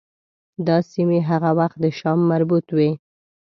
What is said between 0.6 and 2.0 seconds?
دا سیمې هغه وخت د